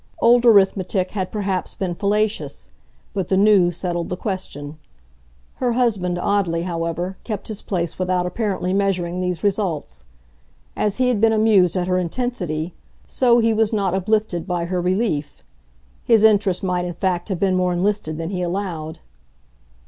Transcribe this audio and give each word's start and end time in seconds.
Old 0.19 0.47
arithmetic 0.47 1.11
had 1.11 1.31
perhaps 1.31 1.75
been 1.75 1.93
fallacious, 1.93 2.71
but 3.13 3.27
the 3.27 3.37
new 3.37 3.69
settled 3.71 4.09
the 4.09 4.17
question. 4.17 4.79
Her 5.57 5.73
husband, 5.73 6.17
oddly, 6.17 6.63
however, 6.63 7.17
kept 7.23 7.49
his 7.49 7.61
place 7.61 7.99
without 7.99 8.25
apparently 8.25 8.73
measuring 8.73 9.21
these 9.21 9.43
results. 9.43 10.03
As 10.75 10.97
he 10.97 11.09
had 11.09 11.21
been 11.21 11.33
amused 11.33 11.75
at 11.77 11.85
her 11.85 11.99
intensity, 11.99 12.73
so 13.05 13.37
he 13.37 13.53
was 13.53 13.71
not 13.71 13.93
uplifted 13.93 14.47
by 14.47 14.65
her 14.65 14.81
relief; 14.81 15.43
his 16.03 16.23
interest 16.23 16.63
might 16.63 16.83
in 16.85 16.93
fact 16.93 17.29
have 17.29 17.39
been 17.39 17.55
more 17.55 17.71
enlisted 17.71 18.17
than 18.17 18.31
he 18.31 18.41
allowed. 18.41 18.97